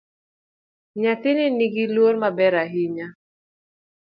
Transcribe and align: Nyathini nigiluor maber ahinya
Nyathini 1.01 1.45
nigiluor 1.57 2.15
maber 2.21 2.53
ahinya 2.63 3.07